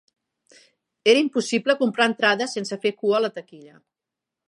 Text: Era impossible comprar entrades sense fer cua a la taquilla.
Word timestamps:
Era 1.13 1.21
impossible 1.25 1.77
comprar 1.83 2.09
entrades 2.13 2.59
sense 2.59 2.81
fer 2.87 2.97
cua 3.03 3.19
a 3.21 3.25
la 3.27 3.35
taquilla. 3.39 3.81